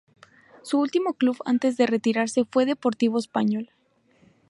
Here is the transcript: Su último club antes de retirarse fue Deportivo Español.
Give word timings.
Su 0.63 0.79
último 0.79 1.13
club 1.13 1.37
antes 1.45 1.77
de 1.77 1.85
retirarse 1.85 2.43
fue 2.45 2.65
Deportivo 2.65 3.19
Español. 3.19 3.69